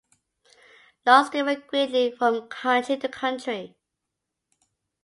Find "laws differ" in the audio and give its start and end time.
1.05-1.53